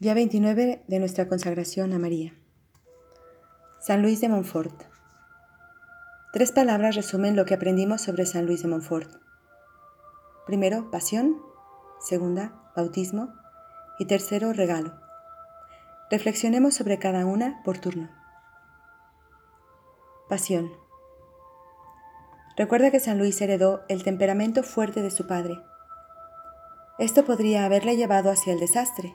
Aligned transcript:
Día 0.00 0.14
29 0.14 0.82
de 0.88 0.98
nuestra 0.98 1.28
consagración 1.28 1.92
a 1.92 1.98
María. 1.98 2.32
San 3.80 4.00
Luis 4.00 4.22
de 4.22 4.30
Montfort. 4.30 4.72
Tres 6.32 6.52
palabras 6.52 6.96
resumen 6.96 7.36
lo 7.36 7.44
que 7.44 7.52
aprendimos 7.52 8.00
sobre 8.00 8.24
San 8.24 8.46
Luis 8.46 8.62
de 8.62 8.68
Montfort. 8.68 9.10
Primero, 10.46 10.90
pasión. 10.90 11.42
Segunda, 12.00 12.54
bautismo. 12.74 13.34
Y 13.98 14.06
tercero, 14.06 14.54
regalo. 14.54 14.98
Reflexionemos 16.10 16.72
sobre 16.72 16.98
cada 16.98 17.26
una 17.26 17.60
por 17.62 17.76
turno. 17.76 18.08
Pasión. 20.30 20.72
Recuerda 22.56 22.90
que 22.90 23.00
San 23.00 23.18
Luis 23.18 23.38
heredó 23.42 23.82
el 23.90 24.02
temperamento 24.02 24.62
fuerte 24.62 25.02
de 25.02 25.10
su 25.10 25.26
padre. 25.26 25.60
Esto 26.98 27.26
podría 27.26 27.66
haberle 27.66 27.98
llevado 27.98 28.30
hacia 28.30 28.54
el 28.54 28.60
desastre 28.60 29.14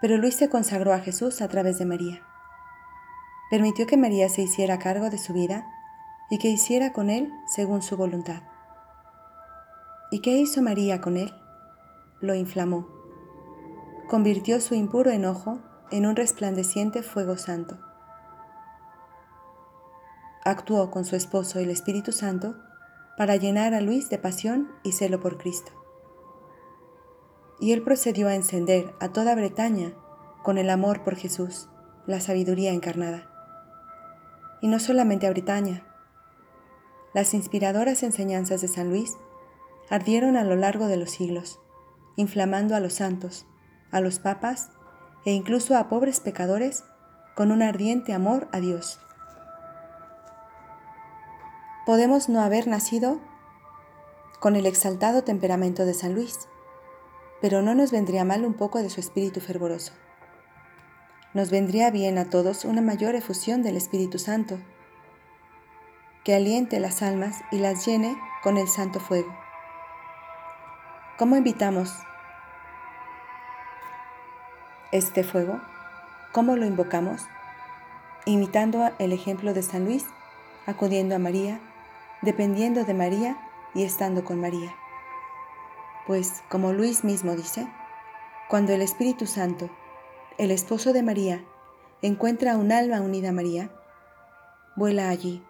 pero 0.00 0.16
Luis 0.18 0.36
se 0.36 0.48
consagró 0.48 0.92
a 0.92 1.00
Jesús 1.00 1.40
a 1.40 1.48
través 1.48 1.78
de 1.78 1.86
María. 1.86 2.22
Permitió 3.50 3.86
que 3.86 3.96
María 3.96 4.28
se 4.28 4.42
hiciera 4.42 4.78
cargo 4.78 5.10
de 5.10 5.18
su 5.18 5.32
vida 5.32 5.66
y 6.30 6.38
que 6.38 6.48
hiciera 6.48 6.92
con 6.92 7.10
él 7.10 7.32
según 7.46 7.82
su 7.82 7.96
voluntad. 7.96 8.42
¿Y 10.10 10.20
qué 10.20 10.36
hizo 10.36 10.62
María 10.62 11.00
con 11.00 11.16
él? 11.16 11.32
Lo 12.20 12.34
inflamó. 12.34 12.88
Convirtió 14.08 14.60
su 14.60 14.74
impuro 14.74 15.10
enojo 15.10 15.60
en 15.90 16.06
un 16.06 16.16
resplandeciente 16.16 17.02
fuego 17.02 17.36
santo. 17.36 17.78
Actuó 20.44 20.90
con 20.90 21.04
su 21.04 21.16
esposo 21.16 21.58
el 21.58 21.70
Espíritu 21.70 22.12
Santo 22.12 22.56
para 23.16 23.36
llenar 23.36 23.74
a 23.74 23.80
Luis 23.80 24.08
de 24.10 24.18
pasión 24.18 24.70
y 24.84 24.92
celo 24.92 25.20
por 25.20 25.38
Cristo 25.38 25.85
y 27.58 27.72
él 27.72 27.82
procedió 27.82 28.28
a 28.28 28.34
encender 28.34 28.94
a 29.00 29.08
toda 29.08 29.34
Bretaña 29.34 29.92
con 30.42 30.58
el 30.58 30.70
amor 30.70 31.02
por 31.02 31.16
Jesús, 31.16 31.68
la 32.06 32.20
sabiduría 32.20 32.72
encarnada. 32.72 33.28
Y 34.60 34.68
no 34.68 34.78
solamente 34.78 35.26
a 35.26 35.30
Bretaña. 35.30 35.84
Las 37.14 37.34
inspiradoras 37.34 38.02
enseñanzas 38.02 38.60
de 38.60 38.68
San 38.68 38.90
Luis 38.90 39.16
ardieron 39.88 40.36
a 40.36 40.44
lo 40.44 40.56
largo 40.56 40.86
de 40.86 40.96
los 40.96 41.10
siglos, 41.10 41.60
inflamando 42.16 42.74
a 42.76 42.80
los 42.80 42.94
santos, 42.94 43.46
a 43.90 44.00
los 44.00 44.18
papas 44.18 44.70
e 45.24 45.32
incluso 45.32 45.76
a 45.76 45.88
pobres 45.88 46.20
pecadores 46.20 46.84
con 47.34 47.50
un 47.52 47.62
ardiente 47.62 48.12
amor 48.12 48.48
a 48.52 48.60
Dios. 48.60 49.00
Podemos 51.84 52.28
no 52.28 52.40
haber 52.40 52.66
nacido 52.66 53.20
con 54.40 54.56
el 54.56 54.66
exaltado 54.66 55.22
temperamento 55.22 55.84
de 55.84 55.94
San 55.94 56.14
Luis, 56.14 56.48
pero 57.40 57.62
no 57.62 57.74
nos 57.74 57.90
vendría 57.90 58.24
mal 58.24 58.44
un 58.44 58.54
poco 58.54 58.82
de 58.82 58.90
su 58.90 59.00
espíritu 59.00 59.40
fervoroso. 59.40 59.92
Nos 61.34 61.50
vendría 61.50 61.90
bien 61.90 62.16
a 62.16 62.30
todos 62.30 62.64
una 62.64 62.80
mayor 62.80 63.14
efusión 63.14 63.62
del 63.62 63.76
Espíritu 63.76 64.18
Santo, 64.18 64.58
que 66.24 66.34
aliente 66.34 66.80
las 66.80 67.02
almas 67.02 67.42
y 67.52 67.58
las 67.58 67.84
llene 67.86 68.16
con 68.42 68.56
el 68.56 68.68
santo 68.68 69.00
fuego. 69.00 69.36
¿Cómo 71.18 71.36
invitamos 71.36 71.92
este 74.92 75.24
fuego? 75.24 75.60
¿Cómo 76.32 76.56
lo 76.56 76.64
invocamos? 76.64 77.22
Imitando 78.24 78.90
el 78.98 79.12
ejemplo 79.12 79.52
de 79.54 79.62
San 79.62 79.84
Luis, 79.84 80.04
acudiendo 80.66 81.14
a 81.14 81.18
María, 81.18 81.60
dependiendo 82.22 82.84
de 82.84 82.94
María 82.94 83.36
y 83.74 83.84
estando 83.84 84.24
con 84.24 84.40
María. 84.40 84.74
Pues, 86.06 86.42
como 86.48 86.72
Luis 86.72 87.02
mismo 87.02 87.34
dice, 87.34 87.66
cuando 88.48 88.72
el 88.72 88.82
Espíritu 88.82 89.26
Santo, 89.26 89.70
el 90.38 90.50
esposo 90.52 90.92
de 90.92 91.02
María, 91.02 91.44
encuentra 92.00 92.56
un 92.56 92.70
alma 92.70 93.00
unida 93.00 93.30
a 93.30 93.32
María, 93.32 93.70
vuela 94.76 95.08
allí, 95.08 95.42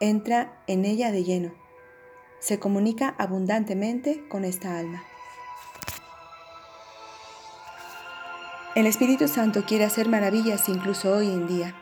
entra 0.00 0.62
en 0.66 0.84
ella 0.84 1.12
de 1.12 1.24
lleno, 1.24 1.52
se 2.40 2.58
comunica 2.58 3.14
abundantemente 3.18 4.26
con 4.28 4.44
esta 4.44 4.78
alma. 4.78 5.02
El 8.74 8.86
Espíritu 8.86 9.28
Santo 9.28 9.64
quiere 9.64 9.84
hacer 9.84 10.08
maravillas 10.08 10.68
incluso 10.68 11.12
hoy 11.12 11.26
en 11.26 11.48
día. 11.48 11.74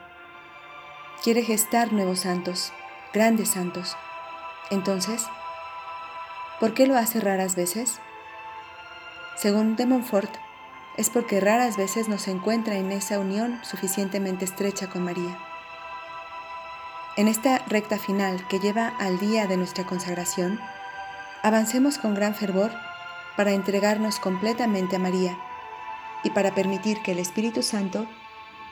Quiere 1.23 1.43
gestar 1.43 1.93
nuevos 1.93 2.21
santos, 2.21 2.73
grandes 3.13 3.49
santos. 3.49 3.95
Entonces, 4.71 5.25
¿Por 6.59 6.73
qué 6.73 6.87
lo 6.87 6.97
hace 6.97 7.21
raras 7.21 7.55
veces? 7.55 7.99
Según 9.37 9.77
de 9.77 9.85
Montfort, 9.85 10.29
es 10.97 11.09
porque 11.09 11.39
raras 11.39 11.77
veces 11.77 12.09
nos 12.09 12.27
encuentra 12.27 12.75
en 12.75 12.91
esa 12.91 13.19
unión 13.19 13.61
suficientemente 13.63 14.43
estrecha 14.43 14.89
con 14.89 15.05
María. 15.05 15.39
En 17.15 17.29
esta 17.29 17.59
recta 17.67 17.97
final 17.97 18.45
que 18.49 18.59
lleva 18.59 18.89
al 18.99 19.19
día 19.19 19.47
de 19.47 19.55
nuestra 19.55 19.85
consagración, 19.85 20.59
avancemos 21.43 21.97
con 21.97 22.13
gran 22.13 22.35
fervor 22.35 22.71
para 23.37 23.53
entregarnos 23.53 24.19
completamente 24.19 24.97
a 24.97 24.99
María 24.99 25.37
y 26.25 26.31
para 26.31 26.53
permitir 26.53 27.01
que 27.01 27.13
el 27.13 27.19
Espíritu 27.19 27.63
Santo 27.63 28.05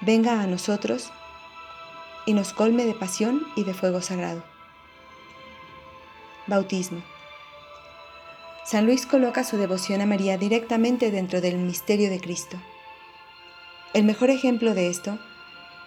venga 0.02 0.42
a 0.42 0.48
nosotros 0.48 1.14
y 2.26 2.34
nos 2.34 2.52
colme 2.52 2.84
de 2.84 2.94
pasión 2.94 3.48
y 3.56 3.64
de 3.64 3.74
fuego 3.74 4.02
sagrado. 4.02 4.44
Bautismo. 6.48 7.02
San 8.70 8.86
Luis 8.86 9.06
coloca 9.06 9.46
su 9.46 9.56
devoción 9.56 10.02
a 10.02 10.06
María 10.06 10.38
directamente 10.38 11.10
dentro 11.10 11.40
del 11.40 11.58
misterio 11.58 12.10
de 12.10 12.20
Cristo. 12.20 12.58
El 13.94 14.04
mejor 14.04 14.30
ejemplo 14.30 14.74
de 14.74 14.90
esto 14.90 15.18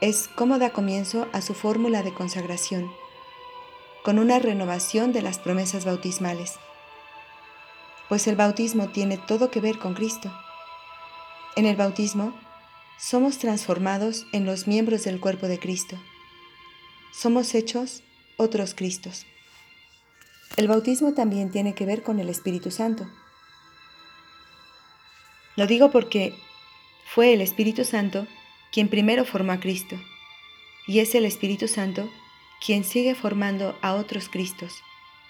es 0.00 0.28
cómo 0.34 0.58
da 0.58 0.70
comienzo 0.70 1.28
a 1.34 1.42
su 1.42 1.52
fórmula 1.52 2.02
de 2.02 2.14
consagración, 2.14 2.90
con 4.02 4.18
una 4.18 4.38
renovación 4.38 5.12
de 5.12 5.20
las 5.20 5.38
promesas 5.38 5.84
bautismales. 5.84 6.54
Pues 8.08 8.26
el 8.26 8.36
bautismo 8.36 8.88
tiene 8.88 9.18
todo 9.18 9.50
que 9.50 9.60
ver 9.60 9.78
con 9.78 9.92
Cristo. 9.92 10.32
En 11.56 11.66
el 11.66 11.76
bautismo 11.76 12.32
somos 12.98 13.36
transformados 13.36 14.24
en 14.32 14.46
los 14.46 14.66
miembros 14.66 15.04
del 15.04 15.20
cuerpo 15.20 15.48
de 15.48 15.58
Cristo. 15.58 15.98
Somos 17.12 17.54
hechos 17.54 18.02
otros 18.38 18.74
Cristos. 18.74 19.26
El 20.56 20.68
bautismo 20.68 21.14
también 21.14 21.50
tiene 21.50 21.74
que 21.74 21.86
ver 21.86 22.02
con 22.02 22.18
el 22.18 22.28
Espíritu 22.28 22.70
Santo. 22.70 23.06
Lo 25.56 25.66
digo 25.66 25.90
porque 25.90 26.34
fue 27.04 27.32
el 27.32 27.40
Espíritu 27.40 27.84
Santo 27.84 28.26
quien 28.72 28.88
primero 28.88 29.24
formó 29.24 29.52
a 29.52 29.60
Cristo, 29.60 29.96
y 30.86 31.00
es 31.00 31.14
el 31.14 31.24
Espíritu 31.24 31.68
Santo 31.68 32.08
quien 32.64 32.84
sigue 32.84 33.14
formando 33.14 33.76
a 33.80 33.94
otros 33.94 34.28
Cristos, 34.28 34.72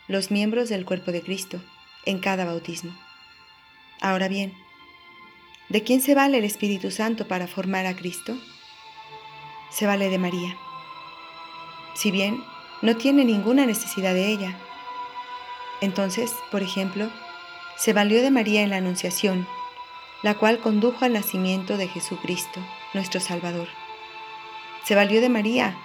los 0.09 0.31
miembros 0.31 0.69
del 0.69 0.85
cuerpo 0.85 1.13
de 1.13 1.23
Cristo, 1.23 1.63
en 2.05 2.19
cada 2.19 2.45
bautismo. 2.45 2.93
Ahora 4.01 4.29
bien, 4.29 4.53
¿de 5.69 5.83
quién 5.83 6.01
se 6.01 6.15
vale 6.15 6.39
el 6.39 6.45
Espíritu 6.45 6.91
Santo 6.91 7.29
para 7.29 7.47
formar 7.47 7.87
a 7.87 7.95
Cristo? 7.95 8.37
Se 9.71 9.87
vale 9.87 10.09
de 10.09 10.19
María. 10.19 10.57
Si 11.95 12.11
bien 12.11 12.43
no 12.83 12.97
tiene 12.97 13.25
ninguna 13.25 13.67
necesidad 13.67 14.15
de 14.15 14.29
ella, 14.29 14.59
entonces, 15.81 16.35
por 16.51 16.63
ejemplo, 16.63 17.11
se 17.77 17.93
valió 17.93 18.23
de 18.23 18.31
María 18.31 18.63
en 18.63 18.71
la 18.71 18.77
Anunciación, 18.77 19.47
la 20.23 20.35
cual 20.35 20.59
condujo 20.59 21.05
al 21.05 21.15
nacimiento 21.15 21.77
de 21.77 21.89
Jesucristo, 21.89 22.61
nuestro 22.93 23.21
Salvador. 23.21 23.69
Se 24.85 24.95
valió 24.95 25.21
de 25.21 25.29
María 25.29 25.77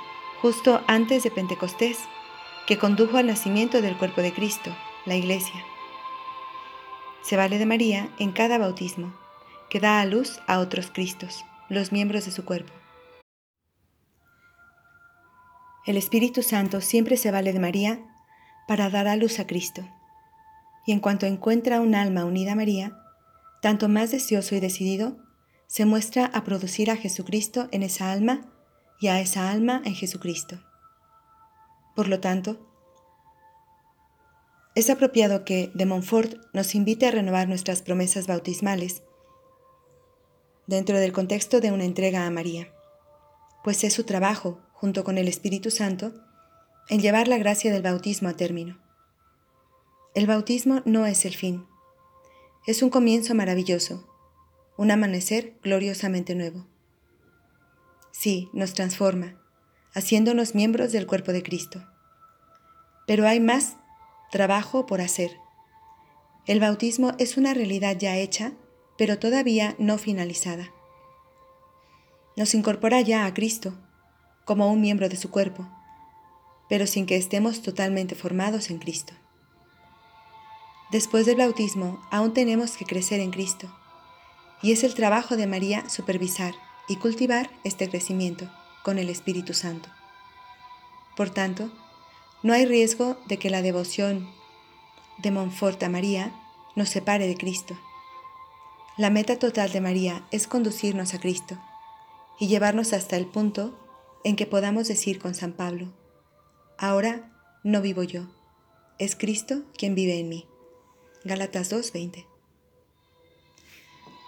justo 0.42 0.84
antes 0.88 1.24
de 1.24 1.32
Pentecostés, 1.32 2.00
que 2.68 2.78
condujo 2.78 3.18
al 3.18 3.28
nacimiento 3.28 3.82
del 3.82 3.98
cuerpo 3.98 4.22
de 4.22 4.34
Cristo, 4.34 4.76
la 5.06 5.16
Iglesia. 5.16 5.64
Se 7.22 7.38
vale 7.38 7.58
de 7.58 7.66
María 7.66 8.10
en 8.20 8.32
cada 8.32 8.58
bautismo, 8.58 9.16
que 9.70 9.80
da 9.80 10.02
a 10.02 10.06
luz 10.06 10.40
a 10.48 10.60
otros 10.60 10.92
Cristos, 10.92 11.46
los 11.70 11.92
miembros 11.92 12.26
de 12.26 12.32
su 12.32 12.44
cuerpo. 12.46 12.74
El 15.86 15.98
Espíritu 15.98 16.44
Santo 16.44 16.82
siempre 16.82 17.16
se 17.16 17.32
vale 17.32 17.54
de 17.54 17.60
María 17.60 18.00
para 18.68 18.90
dar 18.90 19.08
a 19.08 19.16
luz 19.16 19.40
a 19.40 19.48
Cristo. 19.48 19.88
Y 20.86 20.92
en 20.92 21.00
cuanto 21.00 21.26
encuentra 21.26 21.82
un 21.82 21.96
alma 21.96 22.26
unida 22.26 22.54
a 22.54 22.56
María, 22.56 22.98
tanto 23.62 23.90
más 23.90 24.12
deseoso 24.12 24.56
y 24.56 24.60
decidido, 24.60 25.18
se 25.68 25.86
muestra 25.86 26.26
a 26.28 26.44
producir 26.44 26.92
a 26.92 26.96
Jesucristo 26.96 27.68
en 27.72 27.84
esa 27.84 28.12
alma 28.12 28.52
y 29.00 29.08
a 29.08 29.20
esa 29.20 29.50
alma 29.50 29.82
en 29.86 29.96
Jesucristo. 29.96 30.60
Por 31.96 32.08
lo 32.08 32.20
tanto, 32.20 32.60
es 34.76 34.90
apropiado 34.90 35.46
que 35.46 35.72
de 35.74 35.86
Montfort 35.86 36.36
nos 36.54 36.76
invite 36.76 37.08
a 37.08 37.12
renovar 37.12 37.48
nuestras 37.48 37.82
promesas 37.82 38.28
bautismales 38.28 39.04
dentro 40.68 41.00
del 41.00 41.14
contexto 41.14 41.62
de 41.62 41.72
una 41.72 41.86
entrega 41.86 42.26
a 42.26 42.32
María, 42.32 42.74
pues 43.64 43.84
es 43.84 43.94
su 43.94 44.04
trabajo, 44.04 44.60
junto 44.74 45.04
con 45.04 45.18
el 45.18 45.28
Espíritu 45.28 45.72
Santo, 45.72 46.14
en 46.90 47.00
llevar 47.00 47.28
la 47.28 47.38
gracia 47.38 47.72
del 47.72 47.82
bautismo 47.82 48.30
a 48.30 48.34
término. 48.34 48.80
El 50.14 50.28
bautismo 50.28 50.82
no 50.86 51.06
es 51.06 51.26
el 51.26 51.36
fin, 51.36 51.66
es 52.68 52.82
un 52.82 52.90
comienzo 52.90 53.36
maravilloso, 53.36 54.08
un 54.78 54.90
amanecer 54.90 55.58
gloriosamente 55.62 56.34
nuevo. 56.34 56.66
Sí, 58.12 58.50
nos 58.54 58.74
transforma, 58.74 59.40
haciéndonos 59.94 60.56
miembros 60.56 60.92
del 60.92 61.06
cuerpo 61.06 61.32
de 61.32 61.44
Cristo. 61.44 61.86
Pero 63.06 63.28
hay 63.28 63.40
más 63.40 63.78
trabajo 64.32 64.86
por 64.86 65.02
hacer. 65.02 65.32
El 66.48 66.60
bautismo 66.60 67.14
es 67.20 67.38
una 67.38 67.54
realidad 67.54 67.98
ya 68.00 68.18
hecha, 68.18 68.54
pero 68.98 69.20
todavía 69.20 69.76
no 69.78 69.98
finalizada. 69.98 70.72
Nos 72.36 72.54
incorpora 72.56 73.02
ya 73.02 73.26
a 73.26 73.34
Cristo 73.34 73.74
como 74.44 74.72
un 74.72 74.82
miembro 74.82 75.10
de 75.10 75.18
su 75.18 75.30
cuerpo, 75.30 75.70
pero 76.70 76.88
sin 76.88 77.06
que 77.06 77.16
estemos 77.16 77.62
totalmente 77.62 78.16
formados 78.16 78.70
en 78.70 78.80
Cristo. 78.80 79.14
Después 80.92 81.26
del 81.26 81.38
bautismo 81.38 82.00
aún 82.12 82.34
tenemos 82.34 82.78
que 82.78 82.86
crecer 82.86 83.20
en 83.20 83.32
Cristo, 83.32 83.74
y 84.62 84.72
es 84.72 84.84
el 84.84 84.96
trabajo 84.96 85.36
de 85.36 85.48
María 85.48 85.88
supervisar 85.90 86.54
y 86.88 86.98
cultivar 86.98 87.50
este 87.64 87.90
crecimiento 87.90 88.50
con 88.84 89.00
el 89.00 89.10
Espíritu 89.10 89.54
Santo. 89.54 89.90
Por 91.16 91.30
tanto, 91.30 91.72
no 92.44 92.54
hay 92.54 92.66
riesgo 92.66 93.18
de 93.28 93.38
que 93.38 93.50
la 93.50 93.62
devoción 93.62 94.30
de 95.18 95.32
Montfort 95.32 95.82
a 95.84 95.90
María 95.90 96.34
nos 96.76 96.90
separe 96.90 97.28
de 97.28 97.36
Cristo. 97.36 97.78
La 98.98 99.10
meta 99.10 99.40
total 99.40 99.72
de 99.72 99.82
María 99.82 100.26
es 100.32 100.48
conducirnos 100.48 101.14
a 101.14 101.20
Cristo 101.20 101.58
y 102.40 102.48
llevarnos 102.48 102.94
hasta 102.94 103.18
el 103.18 103.26
punto 103.26 103.78
en 104.24 104.36
que 104.36 104.46
podamos 104.46 104.88
decir 104.88 105.20
con 105.20 105.36
San 105.36 105.54
Pablo, 105.54 105.92
ahora 106.78 107.32
no 107.64 107.82
vivo 107.82 108.04
yo, 108.04 108.28
es 108.98 109.16
Cristo 109.16 109.64
quien 109.78 109.96
vive 109.96 110.20
en 110.20 110.30
mí. 110.30 110.48
Gálatas 111.24 111.72
2:20. 111.72 112.26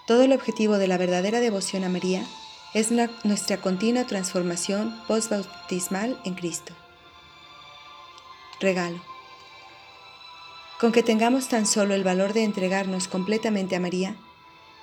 Todo 0.07 0.23
el 0.23 0.33
objetivo 0.33 0.77
de 0.77 0.88
la 0.88 0.97
verdadera 0.97 1.39
devoción 1.39 1.83
a 1.83 1.89
María 1.89 2.25
es 2.73 2.91
nuestra 2.91 3.57
continua 3.57 4.05
transformación 4.05 4.95
postbautismal 5.07 6.19
en 6.25 6.35
Cristo. 6.35 6.73
Regalo. 8.59 9.01
Con 10.79 10.91
que 10.91 11.03
tengamos 11.03 11.47
tan 11.50 11.65
solo 11.65 11.93
el 11.93 12.03
valor 12.03 12.33
de 12.33 12.43
entregarnos 12.43 13.07
completamente 13.07 13.75
a 13.75 13.79
María, 13.79 14.15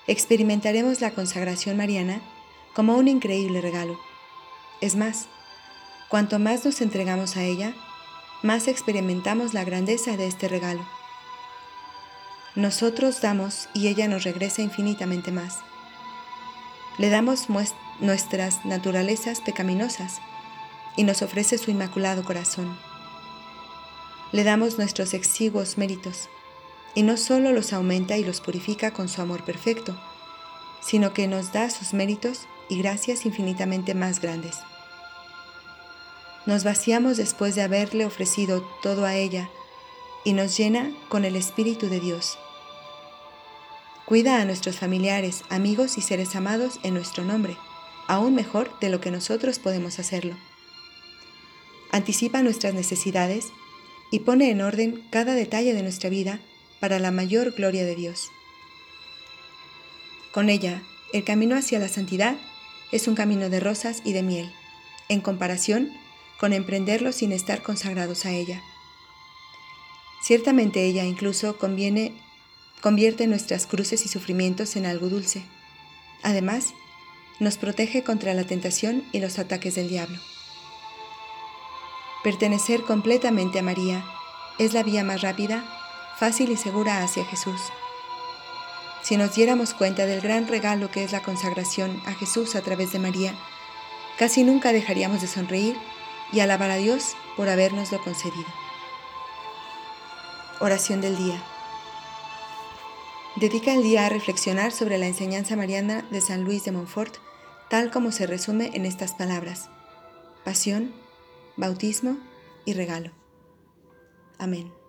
experimentaremos 0.06 1.00
la 1.00 1.12
consagración 1.12 1.76
mariana 1.76 2.20
como 2.74 2.96
un 2.96 3.08
increíble 3.08 3.60
regalo. 3.60 3.98
Es 4.80 4.96
más, 4.96 5.28
cuanto 6.14 6.38
más 6.38 6.64
nos 6.64 6.80
entregamos 6.80 7.36
a 7.36 7.42
ella, 7.42 7.74
más 8.44 8.68
experimentamos 8.68 9.52
la 9.52 9.64
grandeza 9.64 10.16
de 10.16 10.28
este 10.28 10.46
regalo. 10.46 10.86
Nosotros 12.54 13.20
damos 13.20 13.68
y 13.74 13.88
ella 13.88 14.06
nos 14.06 14.22
regresa 14.22 14.62
infinitamente 14.62 15.32
más. 15.32 15.58
Le 16.98 17.10
damos 17.10 17.48
nuestras 17.98 18.64
naturalezas 18.64 19.40
pecaminosas 19.40 20.20
y 20.96 21.02
nos 21.02 21.20
ofrece 21.20 21.58
su 21.58 21.72
inmaculado 21.72 22.22
corazón. 22.22 22.78
Le 24.30 24.44
damos 24.44 24.78
nuestros 24.78 25.14
exiguos 25.14 25.78
méritos 25.78 26.28
y 26.94 27.02
no 27.02 27.16
solo 27.16 27.50
los 27.50 27.72
aumenta 27.72 28.16
y 28.18 28.22
los 28.22 28.40
purifica 28.40 28.92
con 28.92 29.08
su 29.08 29.20
amor 29.20 29.42
perfecto, 29.42 30.00
sino 30.80 31.12
que 31.12 31.26
nos 31.26 31.52
da 31.52 31.70
sus 31.70 31.92
méritos 31.92 32.46
y 32.68 32.78
gracias 32.78 33.26
infinitamente 33.26 33.94
más 33.94 34.20
grandes. 34.20 34.60
Nos 36.46 36.62
vaciamos 36.62 37.16
después 37.16 37.54
de 37.54 37.62
haberle 37.62 38.04
ofrecido 38.04 38.62
todo 38.82 39.06
a 39.06 39.14
ella 39.14 39.48
y 40.24 40.34
nos 40.34 40.56
llena 40.56 40.92
con 41.08 41.24
el 41.24 41.36
Espíritu 41.36 41.88
de 41.88 42.00
Dios. 42.00 42.38
Cuida 44.04 44.40
a 44.40 44.44
nuestros 44.44 44.78
familiares, 44.78 45.42
amigos 45.48 45.96
y 45.96 46.02
seres 46.02 46.36
amados 46.36 46.78
en 46.82 46.92
nuestro 46.92 47.24
nombre, 47.24 47.56
aún 48.06 48.34
mejor 48.34 48.78
de 48.80 48.90
lo 48.90 49.00
que 49.00 49.10
nosotros 49.10 49.58
podemos 49.58 49.98
hacerlo. 49.98 50.36
Anticipa 51.90 52.42
nuestras 52.42 52.74
necesidades 52.74 53.46
y 54.10 54.18
pone 54.18 54.50
en 54.50 54.60
orden 54.60 55.02
cada 55.10 55.34
detalle 55.34 55.72
de 55.72 55.82
nuestra 55.82 56.10
vida 56.10 56.40
para 56.78 56.98
la 56.98 57.10
mayor 57.10 57.52
gloria 57.52 57.84
de 57.84 57.94
Dios. 57.94 58.28
Con 60.32 60.50
ella, 60.50 60.82
el 61.14 61.24
camino 61.24 61.56
hacia 61.56 61.78
la 61.78 61.88
santidad 61.88 62.36
es 62.92 63.08
un 63.08 63.14
camino 63.14 63.48
de 63.48 63.60
rosas 63.60 64.02
y 64.04 64.12
de 64.12 64.22
miel, 64.22 64.52
en 65.08 65.22
comparación 65.22 66.03
con 66.38 66.52
emprenderlo 66.52 67.12
sin 67.12 67.32
estar 67.32 67.62
consagrados 67.62 68.26
a 68.26 68.32
ella. 68.32 68.62
Ciertamente 70.22 70.84
ella 70.84 71.04
incluso 71.04 71.58
convierte 71.58 73.26
nuestras 73.26 73.66
cruces 73.66 74.04
y 74.06 74.08
sufrimientos 74.08 74.76
en 74.76 74.86
algo 74.86 75.08
dulce. 75.08 75.44
Además, 76.22 76.72
nos 77.40 77.58
protege 77.58 78.02
contra 78.02 78.32
la 78.32 78.44
tentación 78.44 79.04
y 79.12 79.20
los 79.20 79.38
ataques 79.38 79.74
del 79.74 79.88
diablo. 79.88 80.18
Pertenecer 82.22 82.82
completamente 82.82 83.58
a 83.58 83.62
María 83.62 84.04
es 84.58 84.72
la 84.72 84.82
vía 84.82 85.04
más 85.04 85.20
rápida, 85.20 85.62
fácil 86.18 86.50
y 86.50 86.56
segura 86.56 87.02
hacia 87.02 87.24
Jesús. 87.26 87.60
Si 89.02 89.18
nos 89.18 89.34
diéramos 89.34 89.74
cuenta 89.74 90.06
del 90.06 90.22
gran 90.22 90.48
regalo 90.48 90.90
que 90.90 91.04
es 91.04 91.12
la 91.12 91.22
consagración 91.22 92.00
a 92.06 92.14
Jesús 92.14 92.54
a 92.54 92.62
través 92.62 92.92
de 92.92 92.98
María, 92.98 93.34
casi 94.16 94.44
nunca 94.44 94.72
dejaríamos 94.72 95.20
de 95.20 95.26
sonreír 95.26 95.76
y 96.32 96.40
alabar 96.40 96.70
a 96.70 96.76
Dios 96.76 97.16
por 97.36 97.48
habernoslo 97.48 98.02
concedido. 98.02 98.46
Oración 100.60 101.00
del 101.00 101.16
día. 101.16 101.42
Dedica 103.36 103.74
el 103.74 103.82
día 103.82 104.06
a 104.06 104.08
reflexionar 104.08 104.70
sobre 104.70 104.98
la 104.98 105.06
enseñanza 105.06 105.56
mariana 105.56 106.06
de 106.10 106.20
San 106.20 106.44
Luis 106.44 106.64
de 106.64 106.72
Montfort, 106.72 107.16
tal 107.68 107.90
como 107.90 108.12
se 108.12 108.26
resume 108.26 108.70
en 108.74 108.86
estas 108.86 109.14
palabras. 109.14 109.68
Pasión, 110.44 110.94
bautismo 111.56 112.16
y 112.64 112.74
regalo. 112.74 113.10
Amén. 114.38 114.83